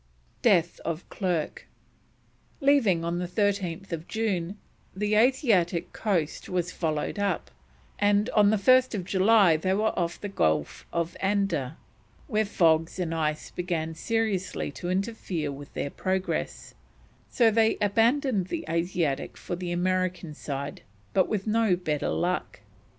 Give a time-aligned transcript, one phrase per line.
[0.41, 1.67] DEATH OF CLERKE.
[2.59, 4.57] Leaving on 13th June,
[4.95, 7.51] the Asiatic coast was followed up,
[7.99, 11.75] and 1st July they were off the Gulf of Anadyr,
[12.25, 16.73] where fogs and ice began seriously to interfere with their progress,
[17.29, 20.81] so they abandoned the Asiatic for the American side,
[21.13, 22.61] but with no better luck.